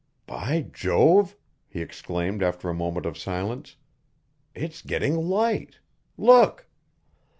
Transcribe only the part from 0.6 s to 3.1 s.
Jove," he exclaimed after a moment